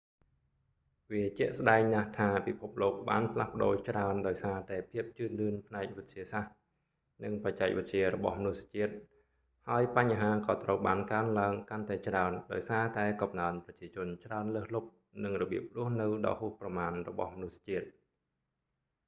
[1.11, 6.53] វាជាក់ស្ដែងណាស់ថាពិភពលោកបានផ្លាស់ប្តូរច្រើនដោយសារតែភាពជឿនលឿនផ្នែកវិទ្យាសាស្ត្រ
[7.23, 8.93] និងបច្ចេកវិទ្យារបស់មនុស្សជាតិ
[9.67, 14.83] ហើយបញ្ហាក៏ត្រូវបានកើនឡើងកាន់តែច្រើនដោយសារតែកំណើនប្រជាជនច្រើនលើសលុប
[15.23, 17.87] និងរបៀបរស់នៅដ៏ហួសប្រមាណរបស់មនុស្សជាតិ